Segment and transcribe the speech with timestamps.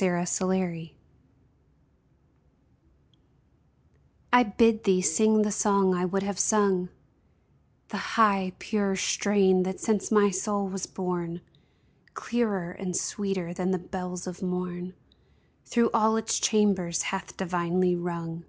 [0.00, 0.94] A MESSAGE
[4.32, 6.90] I BID thee sing the song I would have sung—
[7.88, 11.40] The high, pure strain that since my soul was born,
[12.14, 14.94] Clearer and sweeter than the bells of morn,
[15.64, 18.44] Through all its chambers hath divinely rung